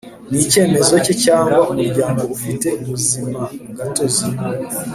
[0.29, 4.27] Ni icyemezo cye cyangwa umuryango ufite ubuzimagatozi